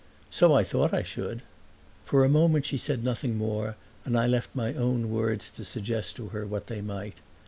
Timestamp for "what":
6.43-6.65